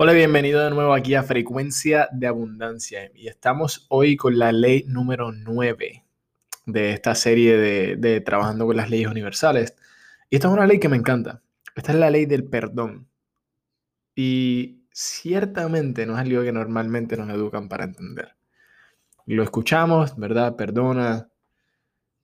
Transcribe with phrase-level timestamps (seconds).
[0.00, 3.10] Hola, bienvenido de nuevo aquí a Frecuencia de Abundancia.
[3.16, 6.04] Y estamos hoy con la ley número 9
[6.66, 9.74] de esta serie de, Trabajando con las Leyes Universales.
[10.30, 11.42] Y esta es una ley que me encanta.
[11.74, 13.08] Esta es la ley del perdón.
[14.14, 18.36] Y ciertamente no es algo que normalmente nos educan para entender.
[19.26, 20.54] Lo escuchamos, ¿verdad?
[20.54, 21.28] Perdona.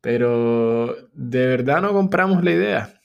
[0.01, 3.01] Pero de verdad no compramos la idea.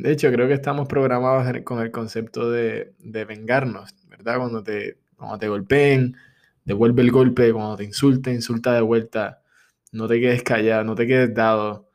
[0.00, 4.38] De hecho, creo que estamos programados con el concepto de, vengarnos, ¿verdad?
[4.38, 6.16] Cuando te, cuando te golpeen,
[6.64, 9.42] devuelve el golpe, cuando te insulte, insulta de vuelta,
[9.92, 11.90] no te quedes callado, no te quedes dado.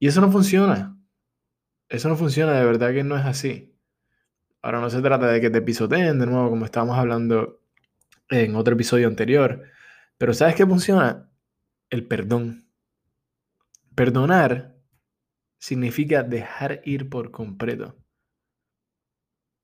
[0.00, 0.96] Y eso no funciona.
[1.88, 3.72] Eso no funciona, de verdad que no es así.
[4.60, 7.60] Ahora no se trata de que te pisoteen de nuevo, como estábamos hablando
[8.30, 9.62] en otro episodio anterior.
[10.18, 11.30] Pero ¿sabes qué funciona?
[11.88, 12.66] El perdón.
[13.94, 14.71] Perdonar
[15.62, 17.96] significa dejar ir por completo.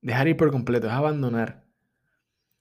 [0.00, 1.66] Dejar ir por completo es abandonar.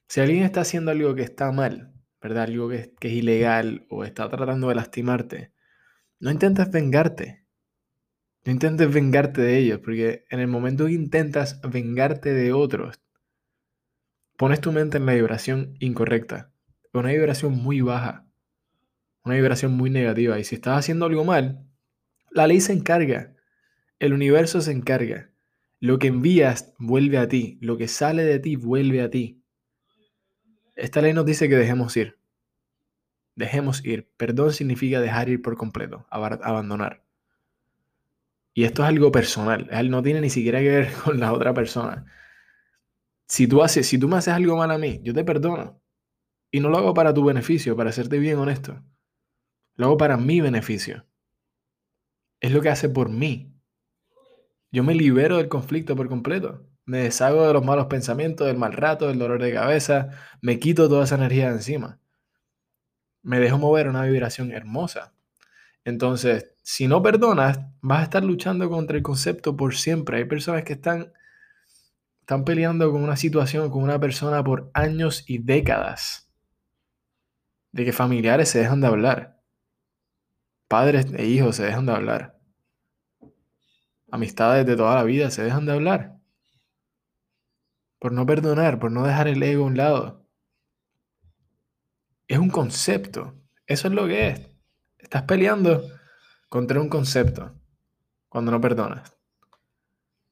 [0.08, 2.46] Si alguien está haciendo algo que está mal, ¿verdad?
[2.46, 5.54] Algo que, es ilegal o está tratando de lastimarte,
[6.20, 7.46] no intentes vengarte.
[8.44, 13.00] No intentes vengarte de ellos, porque en el momento que intentas vengarte de otros,
[14.36, 16.52] pones tu mente en la vibración incorrecta,
[16.92, 18.26] una vibración muy baja,
[19.24, 20.40] una vibración muy negativa.
[20.40, 21.67] Y si estás haciendo algo mal,
[22.32, 23.34] la ley se encarga,
[24.00, 25.32] el universo se encarga.
[25.80, 29.44] Lo que envías vuelve a ti, lo que sale de ti vuelve a ti.
[30.76, 32.20] Esta ley nos dice que dejemos ir.
[33.36, 34.12] Dejemos ir.
[34.18, 37.04] Perdón significa dejar ir por completo, abandonar.
[38.54, 42.06] Y esto es algo personal, no tiene ni siquiera que ver con la otra persona.
[43.28, 45.82] Si tú, haces, si tú me haces algo mal a mí, yo te perdono.
[46.50, 48.84] Y no lo hago para tu beneficio, para hacerte bien honesto.
[49.76, 51.07] Lo hago para mi beneficio
[52.48, 53.54] es lo que hace por mí.
[54.72, 56.66] Yo me libero del conflicto por completo.
[56.86, 60.10] Me deshago de los malos pensamientos, del mal rato, del dolor de cabeza.
[60.42, 62.00] Me quito toda esa energía de encima.
[63.22, 65.14] Me dejo mover una vibración hermosa.
[65.84, 70.18] Entonces, si no perdonas, vas a estar luchando contra el concepto por siempre.
[70.18, 71.12] Hay personas que están,
[72.22, 76.30] están peleando con una situación, con una persona por años y décadas.
[77.72, 79.38] De que familiares se dejan de hablar
[80.68, 82.37] Padres e hijos se dejan de hablar.
[84.10, 86.18] Amistades de toda la vida se dejan de hablar.
[88.00, 90.28] Por no perdonar, por no dejar el ego a un lado.
[92.28, 93.36] Es un concepto.
[93.66, 94.58] Eso es lo que es.
[94.98, 95.84] Estás peleando
[96.50, 97.56] contra un concepto
[98.30, 99.18] cuando no perdonas.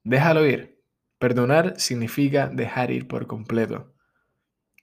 [0.03, 0.83] Déjalo ir.
[1.17, 3.93] Perdonar significa dejar ir por completo.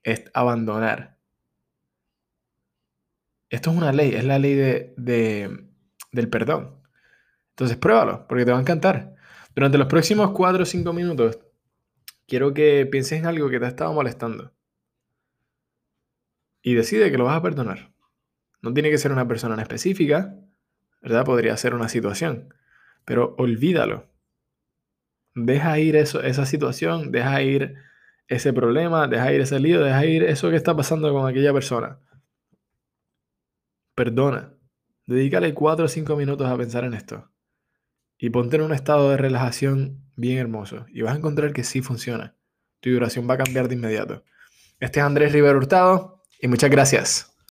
[0.03, 1.19] Es abandonar.
[3.49, 4.95] Esto es una ley, es la ley de,
[6.11, 6.82] del perdón.
[7.53, 9.15] Entonces pruébalo, porque te va a encantar.
[9.55, 11.39] Durante los próximos 4 o 5 minutos,
[12.27, 14.53] quiero que pienses en algo que te ha estado molestando.
[16.63, 17.93] Y decide que lo vas a perdonar.
[18.63, 20.35] No tiene que ser una persona en específica,
[21.03, 21.25] ¿verdad?
[21.25, 22.55] Podría ser una situación.
[23.05, 24.09] Pero olvídalo.
[25.35, 27.75] Deja ir eso, esa situación, deja ir
[28.29, 31.99] ese problema, deja ir ese lío, deja ir eso que está pasando con aquella persona.
[33.95, 34.55] Perdona.
[35.07, 37.32] Dedícale 4 o 5 minutos a pensar en esto.
[38.23, 40.87] Y ponte en un estado de relajación bien hermoso.
[40.95, 42.37] Y vas a encontrar que sí funciona.
[42.79, 44.23] Tu vibración va a cambiar de inmediato.
[44.79, 47.32] Este es Andrés Rivera Hurtado y muchas gracias.